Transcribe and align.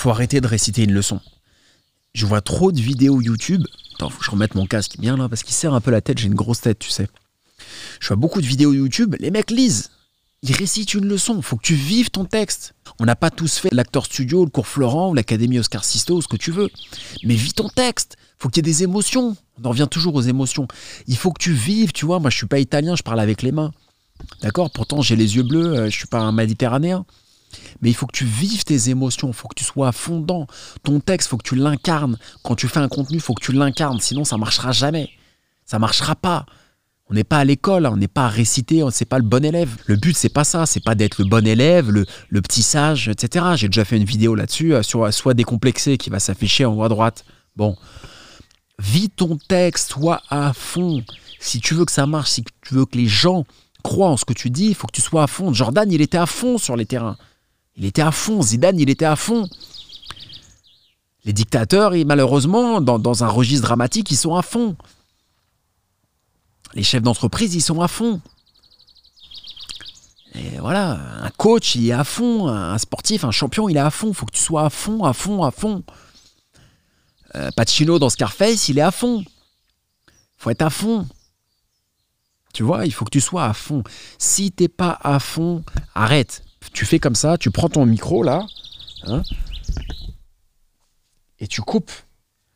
faut 0.00 0.10
arrêter 0.10 0.40
de 0.40 0.46
réciter 0.46 0.84
une 0.84 0.92
leçon. 0.92 1.20
Je 2.14 2.26
vois 2.26 2.40
trop 2.40 2.72
de 2.72 2.80
vidéos 2.80 3.20
YouTube. 3.20 3.64
Attends, 3.94 4.08
faut 4.08 4.18
que 4.18 4.24
je 4.24 4.30
remette 4.30 4.54
mon 4.54 4.66
casque 4.66 4.98
bien 4.98 5.16
là 5.16 5.28
parce 5.28 5.42
qu'il 5.42 5.54
serre 5.54 5.74
un 5.74 5.80
peu 5.80 5.90
la 5.90 6.00
tête. 6.00 6.18
J'ai 6.18 6.26
une 6.26 6.34
grosse 6.34 6.62
tête, 6.62 6.78
tu 6.78 6.90
sais. 6.90 7.06
Je 8.00 8.08
vois 8.08 8.16
beaucoup 8.16 8.40
de 8.40 8.46
vidéos 8.46 8.72
YouTube. 8.72 9.14
Les 9.20 9.30
mecs 9.30 9.50
lisent. 9.50 9.90
Ils 10.42 10.56
récitent 10.56 10.94
une 10.94 11.06
leçon. 11.06 11.42
Faut 11.42 11.56
que 11.56 11.62
tu 11.62 11.74
vives 11.74 12.10
ton 12.10 12.24
texte. 12.24 12.74
On 12.98 13.04
n'a 13.04 13.14
pas 13.14 13.30
tous 13.30 13.58
fait 13.58 13.68
l'acteur 13.72 14.06
studio, 14.06 14.44
le 14.44 14.50
cours 14.50 14.66
Florent 14.66 15.12
l'académie 15.12 15.58
Oscar 15.58 15.84
Sisto 15.84 16.22
ce 16.22 16.28
que 16.28 16.36
tu 16.36 16.50
veux. 16.50 16.70
Mais 17.24 17.34
vis 17.34 17.52
ton 17.52 17.68
texte. 17.68 18.16
Faut 18.38 18.48
qu'il 18.48 18.66
y 18.66 18.68
ait 18.68 18.72
des 18.72 18.82
émotions. 18.82 19.36
On 19.62 19.66
en 19.66 19.68
revient 19.68 19.88
toujours 19.90 20.14
aux 20.14 20.22
émotions. 20.22 20.66
Il 21.08 21.16
faut 21.18 21.30
que 21.30 21.42
tu 21.42 21.52
vives, 21.52 21.92
tu 21.92 22.06
vois. 22.06 22.20
Moi, 22.20 22.30
je 22.30 22.38
suis 22.38 22.46
pas 22.46 22.58
italien, 22.58 22.96
je 22.96 23.02
parle 23.02 23.20
avec 23.20 23.42
les 23.42 23.52
mains. 23.52 23.70
D'accord? 24.40 24.70
Pourtant, 24.70 25.02
j'ai 25.02 25.16
les 25.16 25.36
yeux 25.36 25.42
bleus, 25.42 25.76
euh, 25.76 25.90
je 25.90 25.96
suis 25.96 26.06
pas 26.06 26.20
un 26.20 26.32
méditerranéen. 26.32 27.04
Mais 27.80 27.90
il 27.90 27.94
faut 27.94 28.06
que 28.06 28.16
tu 28.16 28.24
vives 28.24 28.64
tes 28.64 28.90
émotions, 28.90 29.28
il 29.28 29.34
faut 29.34 29.48
que 29.48 29.54
tu 29.54 29.64
sois 29.64 29.92
fondant. 29.92 30.46
Ton 30.82 31.00
texte, 31.00 31.28
il 31.28 31.30
faut 31.30 31.36
que 31.38 31.48
tu 31.48 31.56
l'incarnes. 31.56 32.18
Quand 32.42 32.54
tu 32.54 32.68
fais 32.68 32.80
un 32.80 32.88
contenu, 32.88 33.16
il 33.16 33.22
faut 33.22 33.34
que 33.34 33.44
tu 33.44 33.52
l'incarnes, 33.52 34.00
sinon 34.00 34.24
ça 34.24 34.36
marchera 34.36 34.72
jamais. 34.72 35.10
Ça 35.64 35.78
marchera 35.78 36.16
pas. 36.16 36.46
On 37.10 37.14
n'est 37.14 37.24
pas 37.24 37.38
à 37.38 37.44
l'école, 37.44 37.86
on 37.86 37.96
n'est 37.96 38.06
pas 38.06 38.26
à 38.26 38.28
réciter, 38.28 38.84
on 38.84 38.88
n'est 38.88 39.06
pas 39.06 39.18
le 39.18 39.24
bon 39.24 39.44
élève. 39.44 39.76
Le 39.86 39.96
but, 39.96 40.16
c'est 40.16 40.28
pas 40.28 40.44
ça, 40.44 40.64
c'est 40.64 40.84
pas 40.84 40.94
d'être 40.94 41.18
le 41.18 41.28
bon 41.28 41.44
élève, 41.44 41.90
le, 41.90 42.06
le 42.28 42.40
petit 42.40 42.62
sage, 42.62 43.08
etc. 43.08 43.46
J'ai 43.56 43.66
déjà 43.66 43.84
fait 43.84 43.96
une 43.96 44.04
vidéo 44.04 44.36
là-dessus, 44.36 44.74
euh, 44.74 44.82
sur 44.82 45.12
Soit 45.12 45.34
décomplexé, 45.34 45.98
qui 45.98 46.08
va 46.08 46.20
s'afficher 46.20 46.64
en 46.64 46.74
haut 46.74 46.84
à 46.84 46.88
droite. 46.88 47.24
Bon. 47.56 47.76
Vis 48.78 49.10
ton 49.10 49.36
texte, 49.36 49.90
sois 49.90 50.22
à 50.30 50.52
fond. 50.52 51.02
Si 51.40 51.60
tu 51.60 51.74
veux 51.74 51.84
que 51.84 51.92
ça 51.92 52.06
marche, 52.06 52.30
si 52.30 52.44
tu 52.62 52.74
veux 52.74 52.86
que 52.86 52.96
les 52.96 53.08
gens 53.08 53.44
croient 53.82 54.10
en 54.10 54.16
ce 54.16 54.24
que 54.24 54.32
tu 54.32 54.50
dis, 54.50 54.68
il 54.68 54.74
faut 54.74 54.86
que 54.86 54.92
tu 54.92 55.02
sois 55.02 55.24
à 55.24 55.26
fond. 55.26 55.52
Jordan, 55.52 55.90
il 55.90 56.00
était 56.00 56.18
à 56.18 56.26
fond 56.26 56.58
sur 56.58 56.76
les 56.76 56.86
terrains. 56.86 57.16
Il 57.76 57.84
était 57.84 58.02
à 58.02 58.12
fond. 58.12 58.42
Zidane, 58.42 58.78
il 58.78 58.90
était 58.90 59.04
à 59.04 59.16
fond. 59.16 59.48
Les 61.24 61.32
dictateurs, 61.32 61.92
malheureusement, 62.06 62.80
dans, 62.80 63.24
un 63.24 63.28
registre 63.28 63.66
dramatique, 63.66 64.10
ils 64.10 64.16
sont 64.16 64.34
à 64.34 64.42
fond. 64.42 64.76
Les 66.74 66.82
chefs 66.82 67.02
d'entreprise, 67.02 67.54
ils 67.54 67.60
sont 67.60 67.80
à 67.80 67.88
fond. 67.88 68.20
Et 70.34 70.58
voilà, 70.58 71.00
un 71.22 71.30
coach, 71.30 71.74
il 71.74 71.88
est 71.88 71.92
à 71.92 72.04
fond. 72.04 72.48
Un 72.48 72.78
sportif, 72.78 73.24
un 73.24 73.30
champion, 73.30 73.68
il 73.68 73.76
est 73.76 73.80
à 73.80 73.90
fond. 73.90 74.08
Il 74.08 74.14
faut 74.14 74.26
que 74.26 74.32
tu 74.32 74.42
sois 74.42 74.64
à 74.64 74.70
fond, 74.70 75.04
à 75.04 75.12
fond, 75.12 75.42
à 75.42 75.50
fond. 75.50 75.82
Euh, 77.34 77.50
Pacino 77.56 77.98
dans 77.98 78.08
Scarface, 78.08 78.68
il 78.68 78.78
est 78.78 78.82
à 78.82 78.90
fond. 78.90 79.24
faut 80.36 80.50
être 80.50 80.62
à 80.62 80.70
fond. 80.70 81.06
Tu 82.52 82.62
vois, 82.62 82.86
il 82.86 82.92
faut 82.92 83.04
que 83.04 83.10
tu 83.10 83.20
sois 83.20 83.44
à 83.44 83.52
fond. 83.52 83.82
Si 84.18 84.50
t'es 84.50 84.68
pas 84.68 84.98
à 85.02 85.20
fond, 85.20 85.64
arrête 85.94 86.42
tu 86.72 86.84
fais 86.84 86.98
comme 86.98 87.14
ça, 87.14 87.38
tu 87.38 87.50
prends 87.50 87.68
ton 87.68 87.86
micro 87.86 88.22
là, 88.22 88.46
hein, 89.04 89.22
et 91.38 91.46
tu 91.46 91.62
coupes. 91.62 91.92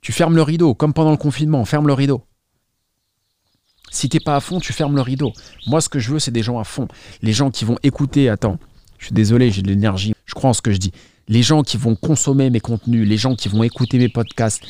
Tu 0.00 0.12
fermes 0.12 0.36
le 0.36 0.42
rideau, 0.42 0.74
comme 0.74 0.92
pendant 0.92 1.10
le 1.10 1.16
confinement, 1.16 1.64
ferme 1.64 1.88
le 1.88 1.92
rideau. 1.92 2.22
Si 3.90 4.08
t'es 4.08 4.20
pas 4.20 4.36
à 4.36 4.40
fond, 4.40 4.60
tu 4.60 4.72
fermes 4.72 4.94
le 4.94 5.00
rideau. 5.00 5.32
Moi, 5.66 5.80
ce 5.80 5.88
que 5.88 5.98
je 5.98 6.12
veux, 6.12 6.18
c'est 6.18 6.30
des 6.30 6.42
gens 6.42 6.58
à 6.58 6.64
fond. 6.64 6.86
Les 7.22 7.32
gens 7.32 7.50
qui 7.50 7.64
vont 7.64 7.78
écouter, 7.82 8.28
attends, 8.28 8.58
je 8.98 9.06
suis 9.06 9.14
désolé, 9.14 9.50
j'ai 9.50 9.62
de 9.62 9.68
l'énergie, 9.68 10.14
je 10.26 10.34
crois 10.34 10.50
en 10.50 10.52
ce 10.52 10.62
que 10.62 10.72
je 10.72 10.76
dis. 10.78 10.92
Les 11.28 11.42
gens 11.42 11.62
qui 11.62 11.76
vont 11.76 11.96
consommer 11.96 12.50
mes 12.50 12.60
contenus, 12.60 13.08
les 13.08 13.16
gens 13.16 13.34
qui 13.34 13.48
vont 13.48 13.62
écouter 13.62 13.98
mes 13.98 14.08
podcasts, 14.08 14.62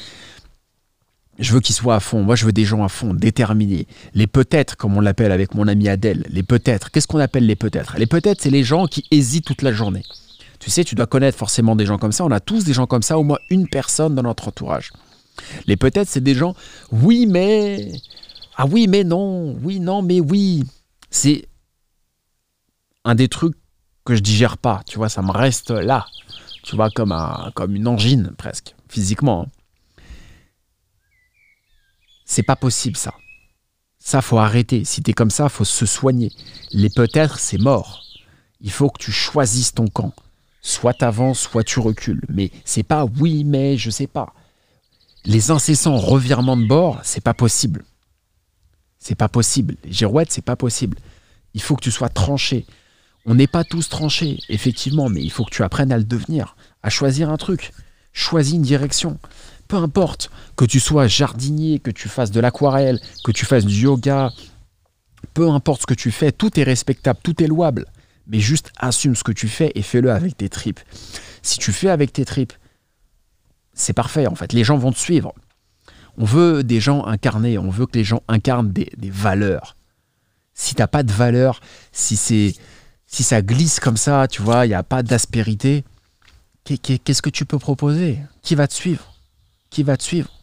je 1.38 1.52
veux 1.52 1.60
qu'ils 1.60 1.74
soient 1.74 1.96
à 1.96 2.00
fond. 2.00 2.22
Moi, 2.22 2.36
je 2.36 2.46
veux 2.46 2.52
des 2.52 2.64
gens 2.64 2.82
à 2.84 2.88
fond, 2.88 3.12
déterminés. 3.12 3.86
Les 4.14 4.26
peut-être, 4.26 4.76
comme 4.76 4.96
on 4.96 5.00
l'appelle 5.00 5.32
avec 5.32 5.54
mon 5.54 5.68
ami 5.68 5.88
Adèle. 5.88 6.24
Les 6.30 6.42
peut-être. 6.42 6.90
Qu'est-ce 6.90 7.06
qu'on 7.06 7.18
appelle 7.18 7.46
les 7.46 7.56
peut-être? 7.56 7.96
Les 7.98 8.06
peut-être, 8.06 8.40
c'est 8.40 8.50
les 8.50 8.64
gens 8.64 8.86
qui 8.86 9.04
hésitent 9.10 9.44
toute 9.44 9.62
la 9.62 9.72
journée. 9.72 10.02
Tu 10.58 10.70
sais, 10.70 10.84
tu 10.84 10.94
dois 10.94 11.06
connaître 11.06 11.36
forcément 11.36 11.76
des 11.76 11.84
gens 11.84 11.98
comme 11.98 12.12
ça. 12.12 12.24
On 12.24 12.30
a 12.30 12.40
tous 12.40 12.64
des 12.64 12.72
gens 12.72 12.86
comme 12.86 13.02
ça, 13.02 13.18
au 13.18 13.22
moins 13.22 13.38
une 13.50 13.68
personne 13.68 14.14
dans 14.14 14.22
notre 14.22 14.48
entourage. 14.48 14.92
Les 15.66 15.76
peut-être, 15.76 16.08
c'est 16.08 16.22
des 16.22 16.34
gens, 16.34 16.54
oui, 16.90 17.26
mais. 17.26 17.92
Ah 18.56 18.64
oui, 18.66 18.86
mais 18.88 19.04
non. 19.04 19.56
Oui, 19.62 19.80
non, 19.80 20.00
mais 20.00 20.20
oui. 20.20 20.64
C'est 21.10 21.46
un 23.04 23.14
des 23.14 23.28
trucs 23.28 23.54
que 24.06 24.14
je 24.14 24.20
digère 24.20 24.56
pas. 24.56 24.80
Tu 24.86 24.96
vois, 24.96 25.10
ça 25.10 25.20
me 25.20 25.30
reste 25.30 25.70
là. 25.70 26.06
Tu 26.62 26.74
vois, 26.74 26.88
comme, 26.90 27.12
un, 27.12 27.50
comme 27.54 27.76
une 27.76 27.86
angine 27.86 28.32
presque, 28.38 28.74
physiquement. 28.88 29.46
C'est 32.26 32.42
pas 32.42 32.56
possible 32.56 32.96
ça. 32.96 33.14
Ça, 33.98 34.20
faut 34.20 34.38
arrêter. 34.38 34.84
Si 34.84 35.02
t'es 35.02 35.14
comme 35.14 35.30
ça, 35.30 35.48
faut 35.48 35.64
se 35.64 35.86
soigner. 35.86 36.30
Les 36.72 36.90
peut-être, 36.90 37.38
c'est 37.38 37.58
mort. 37.58 38.02
Il 38.60 38.70
faut 38.70 38.90
que 38.90 39.02
tu 39.02 39.12
choisisses 39.12 39.72
ton 39.72 39.86
camp. 39.86 40.12
Soit 40.60 40.94
t'avances, 40.94 41.40
soit 41.40 41.64
tu 41.64 41.78
recules. 41.78 42.22
Mais 42.28 42.50
c'est 42.64 42.82
pas 42.82 43.04
oui, 43.04 43.44
mais 43.44 43.76
je 43.76 43.90
sais 43.90 44.08
pas. 44.08 44.34
Les 45.24 45.50
incessants 45.50 45.96
revirements 45.96 46.56
de 46.56 46.66
bord, 46.66 47.00
c'est 47.04 47.22
pas 47.22 47.34
possible. 47.34 47.84
C'est 48.98 49.14
pas 49.14 49.28
possible. 49.28 49.76
Les 49.84 49.92
girouettes, 49.92 50.32
c'est 50.32 50.44
pas 50.44 50.56
possible. 50.56 50.98
Il 51.54 51.62
faut 51.62 51.76
que 51.76 51.82
tu 51.82 51.92
sois 51.92 52.08
tranché. 52.08 52.66
On 53.24 53.34
n'est 53.34 53.46
pas 53.46 53.64
tous 53.64 53.88
tranchés, 53.88 54.38
effectivement, 54.48 55.08
mais 55.08 55.22
il 55.22 55.30
faut 55.30 55.44
que 55.44 55.50
tu 55.50 55.62
apprennes 55.62 55.92
à 55.92 55.98
le 55.98 56.04
devenir, 56.04 56.56
à 56.82 56.90
choisir 56.90 57.30
un 57.30 57.36
truc. 57.36 57.72
Choisis 58.12 58.54
une 58.54 58.62
direction 58.62 59.18
peu 59.68 59.76
importe, 59.76 60.30
que 60.56 60.64
tu 60.64 60.80
sois 60.80 61.06
jardinier, 61.06 61.78
que 61.78 61.90
tu 61.90 62.08
fasses 62.08 62.30
de 62.30 62.40
l'aquarelle, 62.40 63.00
que 63.24 63.32
tu 63.32 63.44
fasses 63.44 63.64
du 63.64 63.82
yoga, 63.82 64.30
peu 65.34 65.50
importe 65.50 65.82
ce 65.82 65.86
que 65.86 65.94
tu 65.94 66.10
fais, 66.10 66.32
tout 66.32 66.58
est 66.58 66.62
respectable, 66.62 67.18
tout 67.22 67.42
est 67.42 67.46
louable. 67.46 67.86
Mais 68.26 68.40
juste 68.40 68.72
assume 68.78 69.14
ce 69.14 69.22
que 69.22 69.32
tu 69.32 69.48
fais 69.48 69.70
et 69.74 69.82
fais-le 69.82 70.10
avec 70.10 70.36
tes 70.36 70.48
tripes. 70.48 70.80
Si 71.42 71.58
tu 71.58 71.72
fais 71.72 71.90
avec 71.90 72.12
tes 72.12 72.24
tripes, 72.24 72.54
c'est 73.72 73.92
parfait 73.92 74.26
en 74.26 74.34
fait. 74.34 74.52
Les 74.52 74.64
gens 74.64 74.78
vont 74.78 74.92
te 74.92 74.98
suivre. 74.98 75.32
On 76.16 76.24
veut 76.24 76.64
des 76.64 76.80
gens 76.80 77.04
incarnés, 77.04 77.58
on 77.58 77.70
veut 77.70 77.86
que 77.86 77.98
les 77.98 78.04
gens 78.04 78.22
incarnent 78.26 78.72
des, 78.72 78.90
valeurs. 79.10 79.76
Si 80.54 80.74
t'as 80.74 80.86
pas 80.86 81.02
de 81.02 81.12
valeur, 81.12 81.60
si 81.92 82.16
c'est 82.16 82.54
si 83.06 83.22
ça 83.22 83.42
glisse 83.42 83.78
comme 83.78 83.96
ça, 83.96 84.26
tu 84.26 84.42
vois, 84.42 84.66
il 84.66 84.70
n'y 84.70 84.74
a 84.74 84.82
pas 84.82 85.02
d'aspérité, 85.02 85.84
qu'est-ce 86.64 87.22
que 87.22 87.30
tu 87.30 87.44
peux 87.44 87.58
proposer? 87.58 88.18
Qui 88.42 88.54
va 88.54 88.66
te 88.66 88.74
suivre? 88.74 89.15
Qui 89.70 89.82
va 89.82 89.96
te 89.96 90.02
suivre 90.02 90.35